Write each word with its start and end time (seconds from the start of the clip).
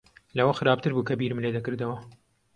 لەوە 0.37 0.53
خراپتر 0.59 0.91
بوو 0.93 1.07
کە 1.09 1.13
بیرم 1.19 1.39
لێ 1.43 1.49
دەکردەوە. 1.57 1.97